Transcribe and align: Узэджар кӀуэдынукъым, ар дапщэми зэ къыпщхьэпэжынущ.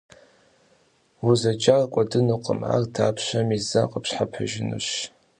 Узэджар 1.27 1.81
кӀуэдынукъым, 1.91 2.59
ар 2.73 2.83
дапщэми 2.93 3.57
зэ 3.69 3.81
къыпщхьэпэжынущ. 3.91 4.87